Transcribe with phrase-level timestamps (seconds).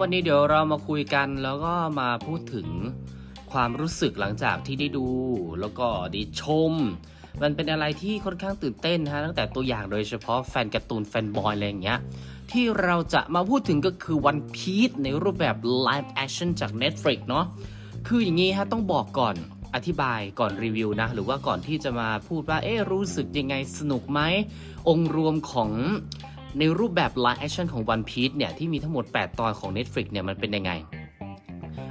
[0.00, 2.68] วันนี้เดี๋ยวเรามาคุยกันแล้วก็มาพูดถึง
[3.52, 5.06] ความรู้สึกหลังจากที่ได้ดู
[5.60, 6.72] แล้วก็ได้ชม
[7.42, 11.98] มันเป็นอะไรที่ค่อนข้างตื่นเต้นนะฮะตั้งแต่ตัวอย่างโดยเฉพาะแฟนการ์ตูนแฟนบอยอะไรอย่างเงี้ย
[12.50, 17.44] ที่เราจะมาพูดถึงก็คือ One Piece ในรูปแบบ Live Action จาก Netflix เนาะ
[18.06, 19.34] คืออย่างนี้ฮะต้องบอกก่อน
[19.74, 24.20] อธิบายก่อนรีวิวนะ หรือว่าก่อนที่จะมาพูดว่าเอ๊ะรู้สึกยังไงสนุกไหม
[24.88, 25.70] องค์รวมของ
[26.58, 30.72] ในรูปแบบ live action ของ One Piece เนี่ยที่มีทั้งหมด 8 ตอนของ Netflix เนี่ยมันเป็นยังไง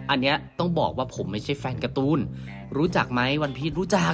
[0.09, 2.19] อันเนี้ยต้องบอกว่าผมไม่ใช่แฟนการ์ตูน
[2.77, 4.13] รู้จักไหม One Piece รู้จัก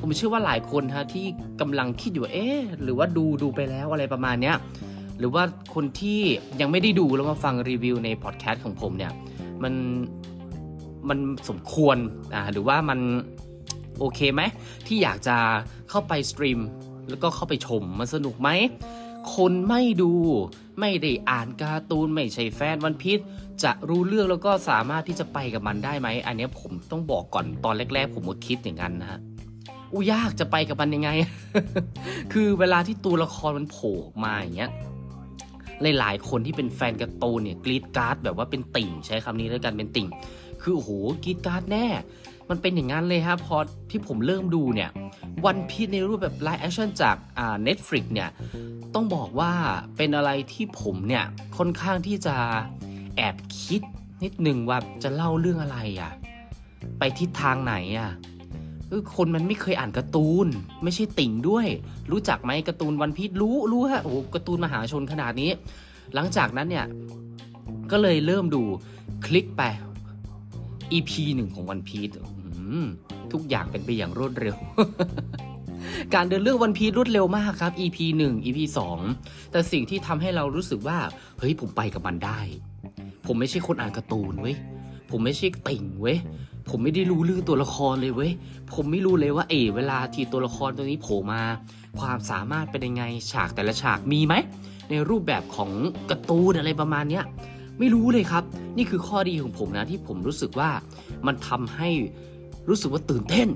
[0.00, 1.26] ผมเชื่อว่าหลายคนฮะที่
[1.60, 4.56] กำลังคิดอยู่เอ๊ะหรือว่าดูดูไปแล้วอะไรประมาณเนี้ย
[5.18, 5.42] หรือว่า
[5.74, 6.20] คนที่
[6.60, 9.12] ยังไม่ได้ดูแล้วมาฟังรีวิวในพอดแคสต์ของผมเนี่ย
[9.62, 9.74] มัน
[11.08, 11.96] มันสมควร
[12.34, 12.98] อ่าหรือว่ามัน
[13.98, 14.42] โอเคไหม
[14.86, 15.36] ที่อยากจะ
[15.90, 16.60] เข้าไปสตรีม
[17.08, 18.48] แล้วก็เข้าไปชมมันสนุกไหม
[19.34, 20.12] คนไม่ดู
[20.80, 23.20] ไม่ได้อ่านการ์ตูนไม่ใช่แฟนวันพีช
[23.62, 29.20] จะรู้เรื่องแล้วก็สามารถที่จะไปกับมันได้ไหม อันนี้ผมต้องบอกก่อนตอนแรก ๆ ผมก็คิดอย่างนั้นนะฮะ
[29.92, 31.10] อู้ยากจะไปกับมันยังไง
[32.32, 34.70] คือเวลาที่ตัวละครมันโผล่มาอย่างเงี้ย
[35.98, 40.08] หลายๆคนที่เป็นแฟนการ์ตูนเนี่ยกรีดการ์ดแบบว่าเป็นติ่งใช้คำนี้แล้วกันเป็นติ่ง
[40.62, 40.90] คือโอ้โห
[41.24, 41.86] กรีดการ์ดแน่
[42.50, 43.56] มันเป็นอย่างนั้นเลยครับพอ
[43.90, 44.90] ที่ผมเริ่มดูเนี่ย
[45.44, 48.30] One Piece ในรูปแบบ live action จากอ่า Netflix เนี่ย
[48.94, 49.52] ต้องบอกว่า
[49.96, 51.24] เป็นอะไรที่ผมเนี่ย
[51.56, 52.36] ค่อนข้างที่จะ
[53.16, 53.82] แอบคิด
[54.22, 56.12] นิดนึงว่าจะเล่าเรื่องอะไรอะ่ะ
[56.98, 58.10] ไปทิศทางไหนอะ่ะ
[58.90, 60.46] คือคนมันไม่เคยอ่านการ์ตูน
[60.84, 61.66] ไม่ใช่ติ่งด้วย
[62.12, 65.50] รู้จักไหมการ์ตูน One Piece รู้รู้ฮะโอ้การ์ตูนมหาชนขนาดนี้
[66.14, 66.86] หลังจากนั้นเนี่ย
[67.90, 68.62] ก็เลยเริ่มดู
[69.26, 69.62] คลิกไป
[70.92, 72.08] EP หนึ่งของวันพีช
[73.32, 74.56] ทุกอย่างเป็นไปอย่างรวดเร็ว
[76.14, 78.58] การเดินเรื่องวันพีรวดเร็วมากครับ EP 1 EP
[79.06, 80.98] 2 แต่สิ่งที่ทำให้เรารู้สึกว่า
[81.38, 82.40] เฮ้ยผมไปกับมันได้
[83.26, 84.56] ผมไม่ใช่คนอ่านการ์ตูนเว้ย
[85.10, 86.18] ผมไม่ใช่ติ่งเว้ย
[86.70, 88.32] ผมไม่ได้รู้เรื่องตัวละครเลยเว้ย
[88.74, 91.42] ผมไม่รู้เลยว่าเอเวลาที่ตัวละครตัวนี้โผล่มา
[92.00, 94.34] ความสามารถเป็นยังไง ฉากแต่ละฉากมีไหม
[94.90, 95.70] ในรูปแบบของ
[96.10, 97.24] การ์ตูนอะไรประมาณเนี้ย
[97.78, 98.44] ไม่รู้เลยครับ
[98.76, 100.70] นี่คือข้อดีของผมนะที่ผมรู้สึกว่า
[101.26, 101.88] มันทำให้
[102.68, 103.48] รู้สึกว่าตื่นเต้น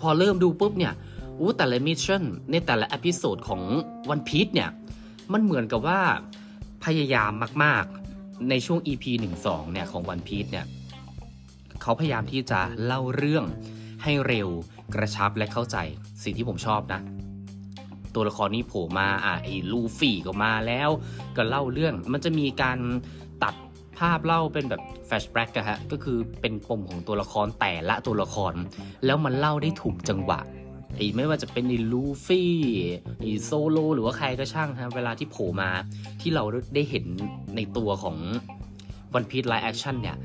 [0.00, 0.92] พอเริ่มดูปุ๊บเนี่ย
[1.38, 3.62] อู้แต่ละมิชชั่นในแต่ละอพิโซดของ
[4.10, 4.70] วันพี e เนี่ย
[5.32, 6.00] มันเหมือนกับว่า
[6.84, 7.32] พยายาม
[7.64, 7.84] มาก
[8.16, 9.04] ๆ ในช่วง EP
[9.40, 10.66] 1-2เนี่ยของวันพี e เนี่ย
[11.82, 13.44] เขาพยายามที่จะเล่าเรื่อง
[14.02, 14.48] ให้เร็ว
[14.94, 15.76] กระชับและเข้าใจ
[16.22, 17.00] สิ่งที่ผมชอบนะ
[18.14, 20.90] ตัวละครนี้โผล่มาอะไอ้ลูฟี่ก็มาแล้ว
[21.36, 22.78] ก็เล่าเรื่องมันจะมีการ
[23.42, 23.54] ตัด
[24.00, 28.54] ภาพเล่าเป็นแบบแฟชแบ็กอะฮะก็คือเป็นปมของตัวละครแต่ละตัวละคร
[29.06, 30.40] แล้วมันเล่าได้ถูกจังหวะ
[30.96, 32.54] ไอ้ไม่ว่าจะเป็นไอ้ลูฟี่
[33.20, 35.70] ไอ้โซโลหรือว่าใครก็ช่างฮะเวลาที่โผล่มา
[36.20, 36.44] ที่เรา
[36.74, 37.04] ได้เห็น
[37.56, 38.16] ในตัวของ
[39.14, 40.16] One Piece live action เนี่ย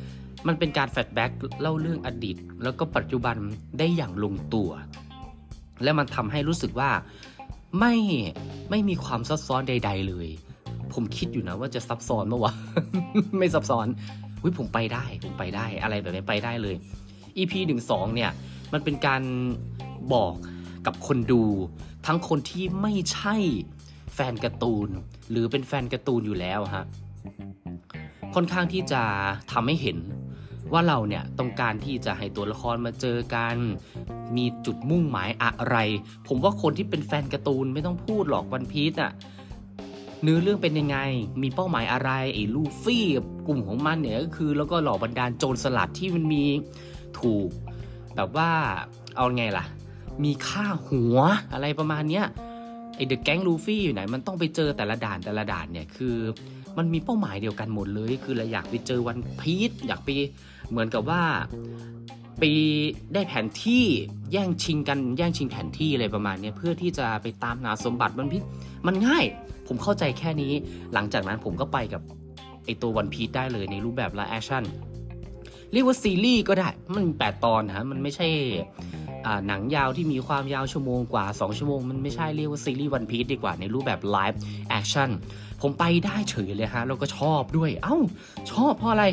[0.47, 1.31] มันเป็นการ flashback
[1.61, 3.35] เล่าเรื่องอดีต แล้วก็ปัจจุบัน
[3.79, 4.69] ได้อย่างลงตัว
[5.83, 6.91] และมันทำให้รู้สึกว่า
[7.79, 7.95] ไม่
[8.69, 10.27] ไม่มีความซับซ้อนใด ๆ เลย
[10.95, 12.53] ผมคิดอยู่นะว่าจะซับซ้อนเมื่อวะ
[13.39, 13.87] ไม่ซับซ้อน
[14.41, 16.75] อุ้ยผมไปได้ผมไปได้อะไรแบบนี้ไปได้เลย
[17.37, 18.31] EP หนึ่งสองเนี่ย
[18.73, 19.21] มันเป็นการ
[20.13, 20.33] บอก
[20.85, 21.43] กับคนดู
[22.05, 23.35] ทั้งคนที่ไม่ใช่
[24.13, 24.89] แฟนการ์ตูน
[25.29, 26.85] หรือเป็นแฟนการ์ตูนอยู่แล้วฮะ
[28.35, 29.01] ค่อนข้างที่จะ
[29.51, 29.97] ทำให้เห็น
[30.73, 33.55] ว่าเราเนี่ยต้องการที่จะให้ตัวละครมาเจอกัน
[34.37, 35.77] มีจุดมุ่งหมายอะไร
[36.27, 39.11] ผมว่าคนที่เป็นแฟนการ์ตูนไม่ต้องพูดหรอกวันพีซอะ
[40.25, 40.97] เนื้อเรื่องเป็นยังไง
[41.41, 46.43] มีเป้าหมายอะไรไอ้ลูฟี่กับกลุ่มของมันเนี่ยก็คือ แล้วก็หล่อบรรดาลโจรสลัดที่มันมี
[47.19, 47.49] ถูก
[48.15, 48.49] แบบว่า
[49.15, 49.65] เอาไงล่ะ
[50.23, 51.17] มีค่าหัว
[51.53, 52.25] อะไรประมาณเนี้ย
[52.95, 56.15] ไอ the gang ลูฟี่อยู่ไหน มันต้องไปเจอแต่ละด่านแต่ละด่านเนี่ยคือ
[56.77, 60.09] มันมีเป้าหมายเดียวกันหมดเลย คือเราอยากไปเจอ One Piece อยากไป
[60.69, 61.23] เหมือนกับว่า
[62.39, 62.43] ไป
[63.13, 63.83] ได้แผนที่
[64.31, 68.43] แย่งชิงกันแย่งชิงแผนที่อะไรประมาณเนี้ยเพื่อที่จะไปตามหาสมบัติ One Piece
[68.87, 69.25] มันง่าย
[69.67, 70.51] ผมเข้าใจแค่นี้
[70.93, 72.01] หลังจากนั้นผมก็ไปกับ
[72.65, 74.63] ไอตัว One Piece ได้เลยในรูปแบบ live action
[75.71, 78.27] เรียกว่าซีรีส์ก็ได้ มันแปดตอนนะมันไม่ใช่
[79.47, 84.39] หนังยาวที่มีความยาวชั่วโมงกว่า 2 ชั่วโมง มันไม่ใช่เรียกว่าซีรีส์วันพี e ดีกว่าในรูปแบบไลฟ์
[84.69, 85.09] แอคชั่น
[85.61, 87.97] ผมไปได้เฉยเลยฮะ แล้วก็ชอบด้วย เอ้า
[88.51, 89.05] ชอบเพราะอะไร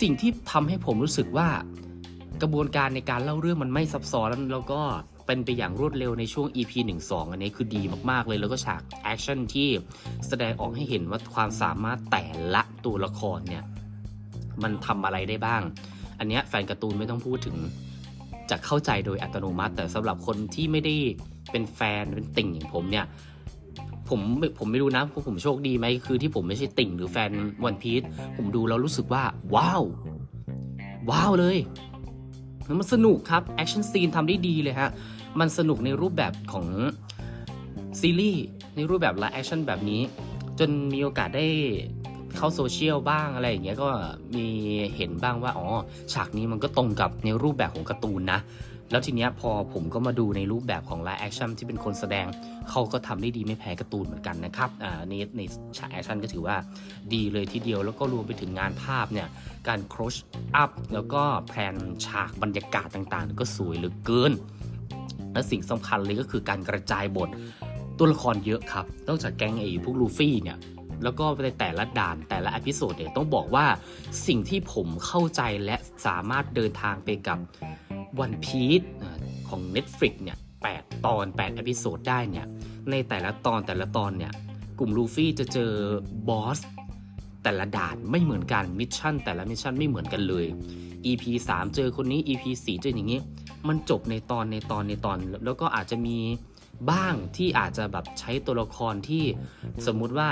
[0.00, 1.48] สิ่งที่ทำให้ผมรู้สึกว่า
[2.42, 4.80] กระบวนการในการเล่าเรื่องมันไม่ซับซ้อนแล้วก็
[5.32, 9.68] เป็นไปอย่างรวดเร็วในช่วง EP 1 2 อันนี้คือดีมากๆเลย แล้วก็ฉาก action ที่
[10.28, 12.24] แสดงออกให้เห็นว่าความสามารถแต่
[12.54, 13.64] ละตัวละครเนี่ย
[14.62, 15.62] มันทำอะไรได้บ้าง
[16.18, 17.56] อันนี้แฟนการ์ตูนไม่ต้องพูดถึง
[18.50, 20.96] จะเข้าใจโดยอัตโนมัติ แต่สำหรับคนที่ไม่ได้
[21.50, 23.04] เป็นแฟนเป็นติ่งอย่างผมเนี่ย
[24.08, 24.20] ผม
[24.58, 27.30] ผมไม่รู้นะพวกผมโชคดีไหมคือที่ผมไม่ใช่ติ่งหรือแฟน
[27.64, 28.02] One Piece
[28.36, 29.22] ผมดูแล้วรู้สึกว่า
[29.54, 29.82] ว้าว
[31.10, 31.58] ว้าวเลย
[32.66, 34.90] แล้วมันสนุกครับ action scene ทำได้ดีเลยฮะ
[35.38, 36.66] มันสนุกในรูปแบบของ
[38.00, 38.44] ซีรีส์
[38.76, 40.02] ในรูปแบบ live action แบบนี้
[40.58, 41.46] จนมีโอกาสได้
[42.36, 43.88] เข้าโซเชียลบ้างอะไรอย่างเงี้ยก็
[44.36, 44.46] มี
[44.96, 45.68] เห็นบ้างว่าอ๋อ
[46.12, 48.40] ฉากนี้มันก็ตรงกับในรูปแบบของการ์ตูนนะ
[48.90, 52.26] แล้วทีเนี้ยพอผมก็มาดูในรูปแบบของ live action ที่เป็นคนแสดง
[52.70, 55.40] เขาก็ทำได้ดีไม่แพ้การ์ตูนเหมือนกันนะครับอ่าในใน
[55.78, 56.56] ฉาก action ก็ถือว่า
[57.14, 59.28] ดีเลยทีเดียวแล้วก็รวมไปถึงงานภาพเนี่ย
[59.68, 60.14] การ close
[60.56, 61.76] up แล้วก็แพน
[62.06, 64.32] ฉากบรรยากาศต่างๆ ก็สวยเหลือเกิน
[65.32, 67.28] และสิ่งสำคัญเลยก็คือการกระจายบท
[67.98, 70.58] ตัวละครเยอะครับนอกจากแก๊งไอ้พวกลูฟี่เนี่ย
[71.04, 73.66] แล้วก็ในแต่ละด่านแต่ละ episode เนี่ยต้องบอกว่า
[74.26, 77.38] สิ่งที่ผมเข้าใจและสามารถเดินทางไปกับ
[78.24, 78.86] One Piece
[79.48, 80.38] ของ Netflix เนี่ย
[80.70, 82.46] 8ตอน8 episode ได้เนี่ย
[82.90, 84.32] ในแต่ละตอนแต่ละตอนเนี่ย
[84.78, 85.72] กลุ่มลูฟี่จะเจอ
[86.28, 86.58] บอส
[87.44, 90.46] แต่ละด่านไม่เหมือนกัน mission แต่ละ mission ไม่เหมือนกันเลย
[91.06, 93.20] EP 3 เจอคนนี้ EP 4 เจออย่างนี้
[93.68, 96.16] มันจบในตอนในตอนในตอน แล้วก็อาจจะมี
[96.90, 99.24] บ้างที่อาจจะแบบใช้ตัวละครที่
[99.86, 100.28] สมมุติว่า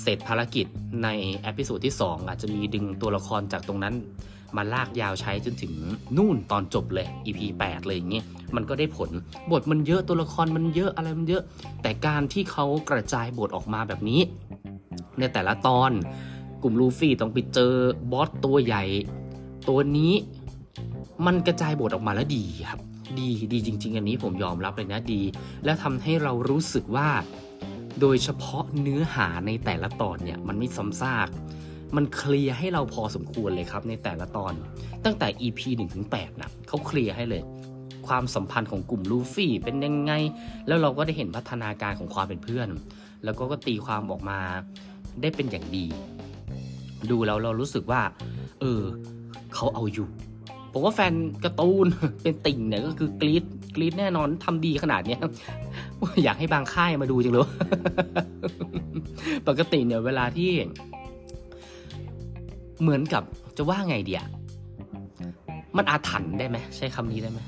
[0.00, 0.66] เสร็จภารกิจ
[1.04, 1.08] ใน
[1.42, 3.94] episode ที่ 2 อาจจะมีดึงตัวละครจากตรงนั้น
[4.56, 5.72] มาลากยาวใช้จนถึง
[6.16, 8.24] นู่นตอนจบเลย EP 8เลยอย่างเงี้ย
[8.56, 9.10] มันก็ได้ผล
[9.50, 11.42] บทมันเยอะตัวละครมันเยอะอะไรมันเยอะ
[11.82, 14.20] แต่การที่เขากระจายบทออกมาแบบนี้
[15.18, 15.90] ในแต่ละตอน
[16.62, 17.74] กลุ่มลูฟี่ต้องไปเจอ
[18.12, 18.84] บอสตัวใหญ่
[19.68, 20.12] ตัวนี้
[21.26, 22.80] มันกระจายบทออกมาแล้วดีครับ
[23.18, 25.22] ดีดีจริง ๆ อันนี้ผมยอมรับเลยนะดี
[25.64, 27.08] แล้วทำให้เรารู้สึกว่า
[28.00, 31.28] โดยเฉพาะเนื้อหาในแต่ละตอนเนี่ยมันไม่ซ้ำซาก
[31.96, 34.52] มันเคลียร์ให้เราพอสมควรเลยครับในแต่ละตอน
[35.04, 37.42] ตั้งแต่ EP 1ถึง8นะเขาเคลียร์ให้เลย
[38.08, 40.12] ความสัมพันธ์ของกลุ่มลูฟี่เป็นยังไง
[40.66, 42.68] แล้วเราก็ได้เห็นพัฒนาการของความเป็นเพื่อน
[43.24, 44.38] แล้วก็ก็ตีความออกมา
[45.20, 45.86] ได้เป็นอย่างดี
[47.10, 48.02] ดูแล้วเรารู้สึกว่า
[48.60, 48.82] เออ
[49.54, 50.08] เขาเอาอยู่
[50.72, 51.14] ผมว่าแฟน
[51.44, 51.86] การ์ตูน
[52.22, 55.20] เป็นติ่งเนี่ยก็คือกรีดกรีดแน่นอนทำดีขนาดเนี้ย
[56.24, 57.48] อยากให้บางค่ายมาดูจังเลย
[59.48, 60.50] ปกติเนี่ยเวลาที่
[62.80, 63.22] เหมือนกับ
[63.56, 64.22] จะว่าไงเดีย
[65.76, 67.40] มันอาถรรพ์ได้ไหมใช้คำนี้ได้ไหม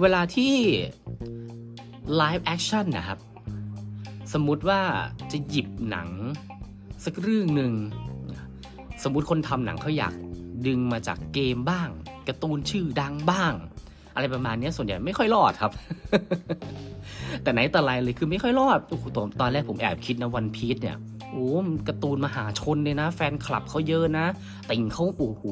[0.00, 0.52] เวลาที่
[2.16, 3.18] live action นะครับ
[4.32, 4.80] สมมุติว่า
[5.32, 6.08] จะหยิบหนัง
[7.04, 7.72] สักเรื่องหนึ่ง
[9.02, 10.14] สมมุติคนทำหนังเขาอยาก
[10.66, 11.88] ดึงมาจากเกมบ้าง
[12.28, 13.52] การ์ตูนชื่อดังบ้าง
[14.14, 15.72] อะไรประมาณนี้ส่วนใหญ่ไม่ค่อยรอดครับ
[17.42, 20.96] แต่ไหนแต่ไรเลยคือไม่ค่อยรอดโอ้โหตอนตอนแรกผมแอบคิดนะ One Piece เนี่ย
[21.32, 21.48] โอ้
[21.88, 24.26] การ์ตูนมหาชนเลยนะ แฟนคลับเขาเยอะนะ
[24.70, 25.42] ติ่งเขาโอ้โห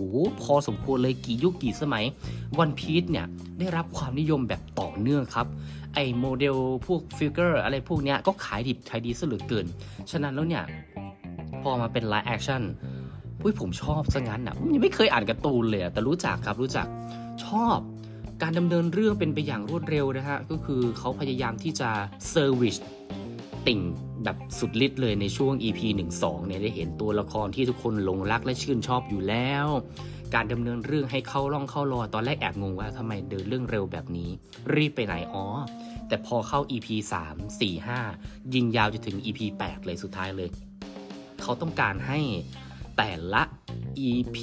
[0.43, 2.05] พอสมควรเลยกี่ยุคกี่สมัย
[2.59, 3.27] One Piece เนี่ย
[3.59, 5.47] ได้รับความนิยมแบบต่อเนื่องครับ
[5.95, 6.57] ไอโมเดล
[6.87, 9.67] พวก figure อะไรพวกเนี้ยก็ขายดิบขายดีซะเหลือเกิน
[10.11, 10.65] ฉะนั้นแล้วเนี่ย
[11.63, 12.63] พอมาเป็น live action
[13.47, 16.87] พุ้ยผมชอบซะงั้นอะยังไม่เคยอ่านการ์ตูนเลยแต่รู้จักครับรู้จัก
[17.45, 17.79] ชอบ
[18.43, 21.91] การดำเนินเรื่องเป็นไปอย่างรวดเร็วนะฮะ ก็คือเขาพยายามที่จะ
[22.31, 22.77] service
[23.67, 23.81] ติ่ง
[24.25, 25.81] แบบสุดฤทธิ์เลยในช่วง EP
[26.17, 29.67] 1-2เนี่ยได้เห็นตัวละครที่ทุกคนหลงรักและชื่นชอบอยู่แล้ว
[30.35, 34.31] การดำเนินเรื่องให้เข้าร่องเข้ารอตอนแรกแอบงงว่าทำไมเดินเรื่องเร็วแบบนี้
[34.75, 35.45] รีบไปไหนอ๋อ
[36.09, 36.89] แต่พอเข้า EP
[37.29, 40.49] 3 4 5 ยิงยาวจะถึง EP 8 เลยสุดท้ายเลย
[41.43, 42.21] เขาต้องการให้
[42.97, 43.43] แต่ละ
[44.09, 44.39] EP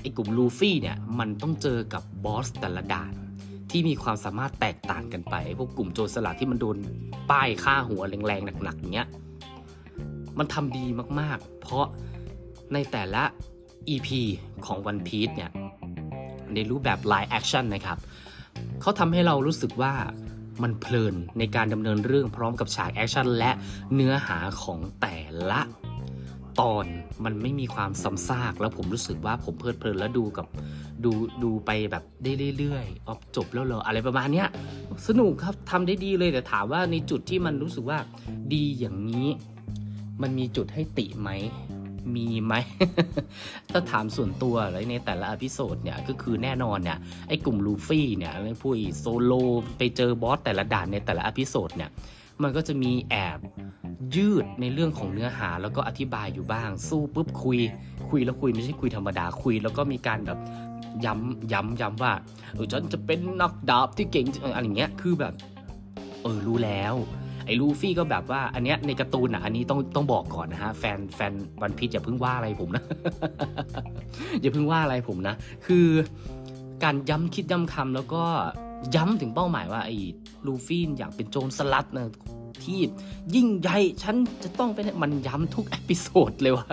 [0.00, 3.12] ไอ้กลุ่มลูฟี่เนี่ยมันต้องเจอกับบอสแต่ละด่าน
[3.70, 6.76] ที่มีความสามารถแตกต่างกันไป พวกกลุ่มโจรสลัดที่มันโดน
[7.30, 9.08] ป้ายฆ่าหัวแรงๆ หนักๆอย่างเงี้ย
[10.38, 10.86] มันทำดี
[11.20, 11.86] มากๆ เพราะ
[12.72, 13.22] ในแต่ละ
[13.88, 14.08] EP
[14.66, 15.50] ของ One Piece เนี่ย
[16.54, 17.98] ในรูปแบบ Live Action นะครับ
[18.80, 19.94] เขาทำให้เรารู้สึกว่า
[20.62, 23.50] มันเพลินในการดำเนินเรื่องพร้อมกับฉาก action และ
[23.94, 25.16] เนื้อหาของแต่
[25.50, 25.60] ละ
[26.60, 26.86] ตอน
[27.24, 30.46] มันไม่มีความซ้ำซากแล้วผมรู้สึกว่าผมเพลิดเพลินแล้วดูกับ
[31.04, 34.48] ดูดูไปแบบได้เรื่อยๆออจบแล้วเหรออะไรประมาณเนี้ย
[35.06, 37.98] สนุกครับทำได้ดีเลยแต่ถามว่าในจุดที่มันรู้สึกว่า
[38.54, 39.28] ดีอย่างนี้
[40.22, 41.30] มันมีจุดให้ติไหม
[42.16, 42.54] มีไหม
[43.70, 46.98] ถ้าถามส่วนตัวแล้วในแต่ละ episode เนี่ยก็คือแน่นอนเนี่ย
[47.28, 48.32] ไอ้กลุ่มลูฟี่เนี่ย
[48.62, 49.32] พวกโซโร
[49.78, 51.90] ไปเจอ boss แต่ละด่านในแต่ละ episode เนี่ย
[52.42, 53.38] มันก็จะมีแอบ
[54.16, 57.58] ยืดในเรื่องของเนื้อหาแล้วก็อธิบายอยู่บ้าง สู้ปุ๊บคุย
[58.08, 60.38] คุยแล้วคุยไม่ใช่คุยธรรมดาคุย แล้วก็มีการแบบ
[61.04, 62.12] ย้ำย้ำย้ำว่า
[62.54, 65.32] เออฉันจะเป็นนักดาบที่เก่งอะไรอย่างเงี้ยคือแบบ
[66.22, 66.94] เออรู้แล้ว
[67.46, 72.84] ไอ้ลูฟี่ก็แบบว่าอันเนี้ยในการ์ตูนอะอันนี้ต้องต้องบอกก่อนนะฮะแฟนแฟนวันพีชอย่าเพิ่งว่าอะไรผมนะ
[74.40, 75.34] อย่าเพิ่งว่าอะไรผมนะ
[75.66, 75.86] คือ
[76.84, 78.22] การย้ำคิดย้ำคำแล้วก็
[78.94, 79.96] ย้ำถึงเป้าหมายว่าไอ้
[80.46, 82.08] ลูฟี่อยากเป็นโจรสลัดนะ
[82.64, 82.78] ที่
[83.34, 86.68] ยิ่งใหญ่ฉันจะต้องเป็นมันย้ำทุกอพิโซดเลยวะ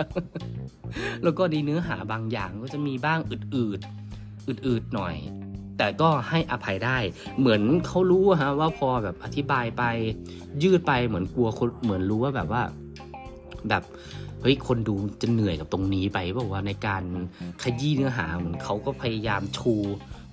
[1.22, 5.14] แล้วก็ในเนื้อหาบางอย่างก็จะมีบ้างอืดๆอืดๆหน่อย
[5.78, 6.98] แต่ก็ให้อภัยได้
[7.38, 9.82] เหมือนเขารู้ฮะว่าพอแบบอธิบายไป
[10.62, 12.62] ยืดไปเหมือนกลัวคนเหมือนรู้ว่าแบบว่า
[13.68, 13.82] แบบ
[14.42, 17.02] เฮ้ยคนดูจะเหนื่อยกับตรงนี้ไปบอกว่าในการ
[17.62, 19.74] ขยี้เนื้อหาเหมือนเขาก็พยายามชู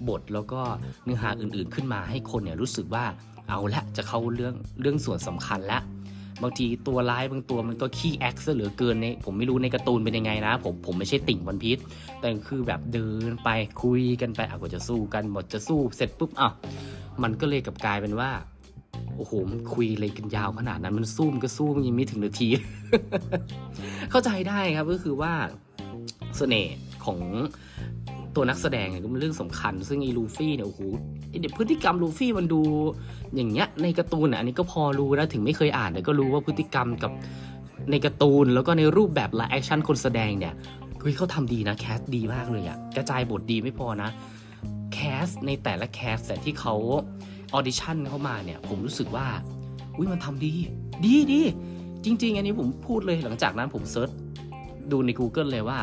[0.10, 0.62] บทแล้วก็
[1.04, 3.06] เนื้อหาอื่นๆขึ้นมาให้คนเนี่ยรู้สึกว่า
[3.50, 5.80] เอาละจะเข้าเรื่องเรื่องส่วนสำคัญละ
[6.44, 11.78] บางทีตัวร้ายบางตัวมันก็ขี้แอคซะเหลือเกินในผมไม่รู้ในการ์ตูนเป็นยังไงนะ ผมผมไม่ใช่ติ่งวันพีช
[12.20, 13.50] แต่คือแบบเดินไป
[13.84, 16.52] คุยกันไปอะก็จะสู้กันหมดจะสู้เสร็จปุ๊บอะ
[17.24, 18.30] มันก็เลยกับกลายเป็นว่า
[19.18, 22.48] โอ้โหมันคุยเลยกันยาวขนาดนั้นมันสู้มันก็สู้มันยังไม่ถึงนาที
[24.12, 25.34] เข้าใจได้ครับก็คือว่า
[26.38, 27.20] เสน่ห์ของ
[28.36, 30.82] ตัวนักแสดงเนี่ยก็เป็นเรื่องสำคัญ ซึ่งไอ้ลูฟี่เนี่ยโอ้โห
[31.42, 32.62] เด็กพฤติกรรมลูฟี่มันดู
[33.36, 37.12] อย่างเงี้ยในการ์ตูนอะอันนี้ก็พอรู้นะถึงไม่เคยอ่านแต่ก็รู้ว่าพฤติกรรมกับ
[37.92, 40.54] ในการ์ตูนแล้วก็ในรูปแบบ live action คนแสดงเนี่ย
[41.00, 44.10] เฮ้ยเขาทำดีนะ cast ดีมากเลยอะกระจายบทดีไม่พอนะ
[44.94, 46.76] cast ในแต่ละ cast แต่ที่เขา
[47.54, 49.28] audition เข้ามาเนี่ย ผมรู้สึกว่า
[49.96, 50.54] อุ้ยมันทำดี
[51.06, 51.42] ดีดี
[52.06, 54.10] จริง ๆ อันนี้ผมพูดเลยหลังจากนั้นผม search
[54.92, 55.80] ดูใน Google เลยว่า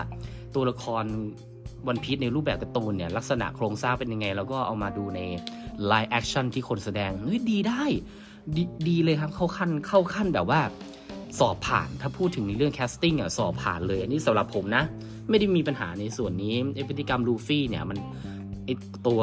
[0.55, 1.05] ตัวละคร
[1.87, 5.21] One Piece ในรูปแบบการ์ตูนเนี่ยลักษณะโครงสร้างเป็นยังไง แล้วก็เอามาดูใน
[5.87, 7.83] live action ที่คนแสดงเฮ้ยดีได้
[8.57, 8.59] ด
[8.89, 10.61] ดีเลยครับเข้าขั้นเข้าขั้นแบบว่า
[11.39, 14.85] สอบผ่านถ้าพูดถึงในเรื่อง casting อะสอบผ่านเลย อันนี้สำหรับผมนะ
[15.31, 17.99] ไม่ได้มีปัญหาในส่วนนี้ไอพฤติกรรมลูฟี่เนี่ยมัน
[18.65, 18.69] ไอ
[19.07, 19.21] ตัว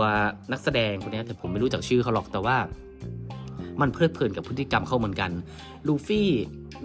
[0.52, 2.58] นักแสดงคนนี้แต่ผมไม่รู้จักชื่อเขาหรอกแต่ว่า
[3.82, 5.32] มันเพลิดเพลินกับพฤติกรรมเขาเหมือนกัน
[5.88, 6.30] ลูฟี่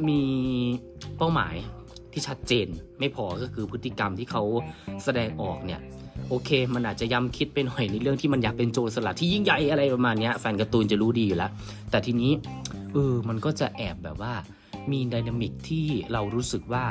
[0.09, 0.23] มี
[1.17, 1.55] เป้าหมาย
[2.13, 2.67] ที่ชัดเจน
[2.99, 4.43] ไม่พอก็คือพฤติกรรมที่เขา
[5.05, 5.81] แสดงออกเนี่ย
[6.29, 11.51] โอเค มันอาจจะย้ำคิดไปหน่อยในเรื่องที่มันอยากเป็นโจรสลัดที่ยิ่งใหญ่อะไรประมาณนี้แฟนการ์ตูนจะรู้ดีอยู่แล้ว
[11.91, 12.33] แต่ทีนี้
[12.93, 14.35] เออมันก็จะแอบแบบว่า
[14.91, 16.85] มี dynamic ที่เรารู้สึกว่า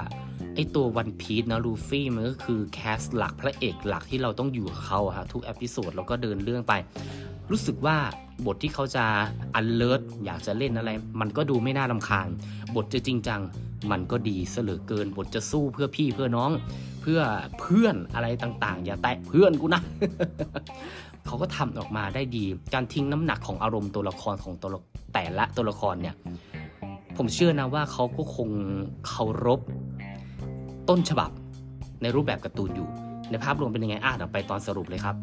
[0.56, 6.74] ไอตัว One Piece นะลูฟี่มันก็คือ cast หลักพระเอกหลักที่เราต้องอยู่กับเขาฮะทุก episode แล้วก็เดินเรื่องไป
[7.51, 7.98] รู้สึกว่า
[8.46, 9.06] บทที่เขาจะ
[9.56, 10.89] อันเลิศอยากจะเล่นอะไร
[11.22, 12.27] มันก็ดูไม่น่ารำคาญ
[12.75, 13.41] บทจะจริงจัง
[13.91, 16.51] มันก็ดีเสลือเกิน บทจะสู้เพื่อพี่เพื่อน้อง
[17.01, 17.20] เพื่อ
[17.60, 19.82] เพื่อนอะไรต่างๆ อย่าแตะเพื่อนกูนะ
[21.25, 24.70] เขาก็ทำออกมาได้ดี การทิ้งน้ำหนักของอารมณ์ตัวละครของตัว
[25.13, 26.15] แต่ละตัวละครเนี่ย
[27.18, 28.50] ผมเชื่อนะว่าเขาก็คง
[29.08, 29.60] เคารพ
[30.89, 31.29] ต้นฉบับ
[32.01, 32.88] ในรูปแบบการ์ตูนอยู่
[33.29, 35.15] ในภาพรวมเป็นยังไงอะเดี๋ยวไปตอนสรุปเลยครับ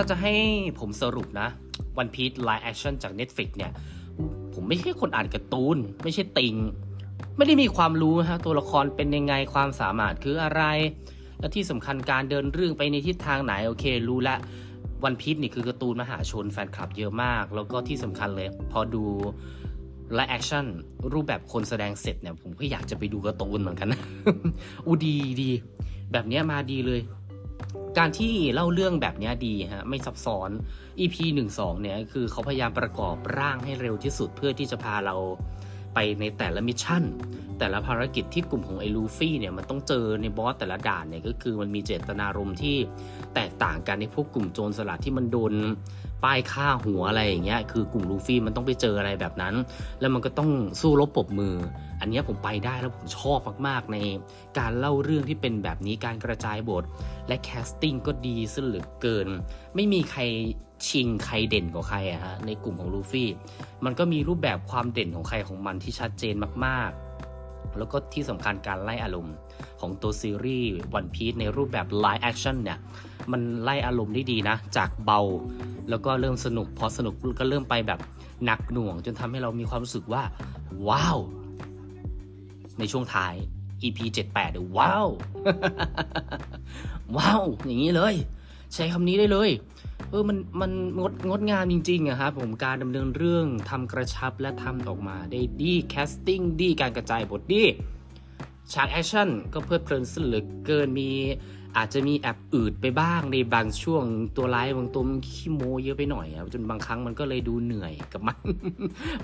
[0.00, 0.34] ถ้าจะให้
[0.80, 1.48] ผมสรุปนะ
[1.98, 3.72] วันพี e ไลฟ์แอคชั่นจาก Netflix เนี่ย
[4.54, 6.56] ผมไม่ใช่คนอ่านการ์ตูน ไม่ใช่ติ่ง
[7.36, 10.62] ไม่ได้มีความรู้ฮะตัวละครเป็นยังไงความสามารถคืออะไร
[11.40, 14.36] และที่สำคัญการเดินเรื่องไปในทิศทางไหน โอเค รู้ละ
[15.04, 19.04] วันพี e นี่คือการ์ตูนมหาชนแฟนคลับเยอะมาก แล้วก็ที่สำคัญเลย พอดู
[20.14, 20.64] live action
[21.12, 24.00] รูปแบบคนแสดงเสร็จเนี่ย ผมก็อยากจะไปดูการ์ตูนเหมือนกันนะ
[24.86, 25.50] อู้ดีดี
[26.12, 27.00] แบบนี้มาดีเลย
[27.98, 30.50] การที่เล่าเรื่องแบบนี้ดีฮะไม่ซับซ้อน
[31.00, 35.16] EP 1 2เนี่ยคือเขาพยายามประกอบร่างให้เร็วที่สุดเพื่อที่จะพาเรา
[35.94, 37.04] ไปในแต่ละ mission
[37.58, 42.76] แต่ละภารกิจที่กลุ่มของไอ้ลูฟี่เนี่ยมันต้องเจอใน boss แต่ละด่านเนี่ยก็คือมันมีเจตนารมณ์ที่
[43.34, 45.52] แตกต่างกันในพวกกลุ่มโจรสลัดที่มันโดน
[46.24, 49.54] ป้ายฆ่าหัวอะไรอย่างเงี้ยคือกลุ่มลูฟี่มันต้องไปเจออะไรแบบนั้น
[50.00, 51.54] แล้วมันก็ต้องสู้รบปบมือ
[52.00, 53.96] อันนี้ผมไปได้แล้วผมชอบมากๆ ใน
[54.58, 56.84] การเล่าเรื่องที่เป็นแบบนี้การกระจายบท
[57.28, 59.28] และ casting ก็ดีซะเหลือเกิน
[59.74, 60.22] ไม่มีใคร
[60.88, 63.28] ชิงใครเด่นกว่าใครอะฮะในกลุ่มของลูฟี่
[63.84, 66.34] มันก็มีรูปแบบความเด่นของใครของมันที่ชัดเจน
[66.66, 69.34] มากๆ แล้วก็ที่สำคัญการไล่อารมณ์
[69.80, 72.78] ของตัวซีรีส์ One Piece ในรูปแบบ live action เนี่ย
[73.32, 75.20] มันไล่อารมณ์ได้ดีนะ จากเบา
[75.90, 78.00] แล้วก็เริ่มสนุก พอสนุกก็เริ่มไปแบบ
[78.44, 80.22] หนักหน่วง จนทำให้เรามีความรู้สึกว่า
[80.88, 81.18] ว้าว
[82.78, 83.34] ในช่วงท้าย
[83.82, 83.98] EP
[84.30, 85.08] 78เลยว้าว
[87.16, 88.14] ว้าว อย่างนี้เลย
[88.74, 89.50] ใช้คำนี้ได้เลย
[90.10, 97.64] เออ มัน มันงด งดงามจริงๆอะครับผม การดำเนินเรื่องทำกระชับและทำออกมาได้ดี casting ดี การกระจายบทดี
[98.72, 101.10] ฉาก action ก็เพลิดเพลินสุดเหลือเกินมี
[101.76, 104.04] อาจจะมีแอบอืดไปบ้างในบางช่วง
[104.36, 108.38] ตัวร้ายบางตัวมันขี้โมเยอะไปหน่อยอะจนบางครั้งมันก็เลยดูเหนื่อยกับมัน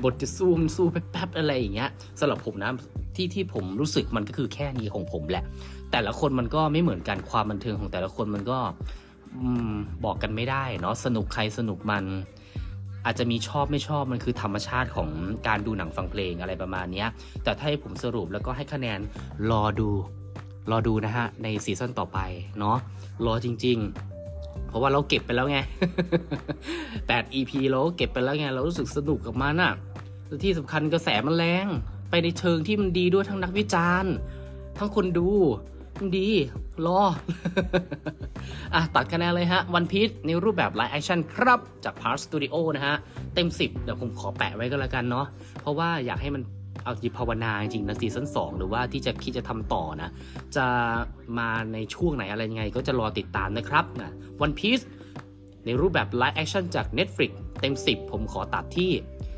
[0.03, 2.71] บทจะสู้มันสู้แป๊บๆอะไรอย่างเงี้ยสำหรับผมนะ
[3.17, 5.45] ที่ที่ผมรู้สึกมันก็คือแค่นี้ของผมแหละ
[5.93, 8.59] แต่ละคนมันก็ไม่เหมือนกันความบันเทิงของแต่ละคนมันก็
[9.37, 9.39] อ
[10.05, 12.05] บอกกันไม่ได้เนาะสนุกใครสนุกมัน
[13.05, 15.09] อาจจะมีชอบไม่ชอบมันคือธรรมชาติของ
[15.49, 17.05] การดูหนังฟังเพลงอะไรประมาณนี้
[17.45, 19.01] แต่ถ้าให้ผมสรุปแล้วก็ให้คะแนน
[19.51, 19.91] รอดู
[20.71, 22.19] รอดูนะฮะ ใน season ต่อไป
[22.59, 22.79] เนาะ
[23.27, 23.79] รอจริง
[24.25, 25.59] ๆ เพราะว่าเราเก็บไปแล้วไง
[26.69, 29.73] 8 EP เราเก็บไปแล้วไง เรารู้สึกสนุกกับมันอะ
[30.27, 31.67] และที่สำคัญกระแสมันแรง
[32.11, 34.13] ไปในเชิงที่มันดีด้วยทั้งนักวิจารณ์
[34.79, 35.29] ทั้งคนดู
[36.17, 36.29] ดี
[36.87, 37.01] รอ
[38.75, 42.97] อะตัดคะแนนเลยฮะวันพี e ในรูปแบบไลฟ์แอคชั่นครับ จาก Part Studio นะฮะ
[43.35, 45.27] เต็ม 10 เดี๋ยวผมขอแปะไว้ก็แล้วกันเนาะ
[45.61, 46.43] เพราะว่าอยากให้มัน
[46.85, 50.11] เอาจิภาวนาจริงนะ season 2หรือว่าที่จะคิดจะทำต่อนะ
[50.57, 50.67] จะ
[51.39, 54.83] มาในช่วงไหนอะไรยังไง ก็จะรอติดตามนะครับนะวันพี e
[55.65, 58.91] ในรูปแบบไลฟ์แอคชั่นจาก Netflix เต็ม 10 ผมขอตัดที่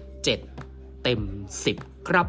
[0.05, 1.21] 7 เต็ม
[1.65, 2.27] 10 ครับ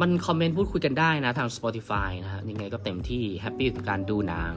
[0.00, 4.56] มัน comment พูดคุยกันได้นะทาง Spotify นะฮะยังไงก็เต็มที่ happy กับการดูหนัง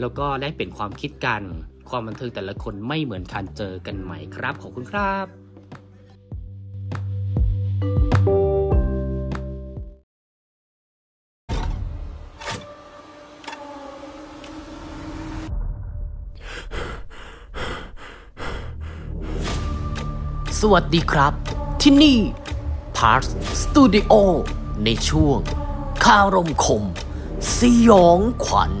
[0.00, 1.42] แล้วก็ได้เปลี่ยนความคิดกัน
[1.90, 5.26] ความบันเทิงแต่ละคนไม่เหมือนกันเจอกันใหม่ครับ ขอบคุณครับ
[20.60, 21.32] สวัสดีครับ
[21.82, 22.18] ที่นี่
[22.98, 23.22] Park
[23.62, 24.12] Studio
[24.84, 25.38] ในช่วง
[26.04, 26.82] คารมคม
[27.58, 28.72] สยองขวัญ